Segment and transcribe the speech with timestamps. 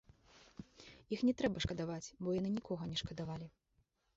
[1.17, 3.47] Іх не трэба шкадаваць, бо яны нікога не шкадавалі.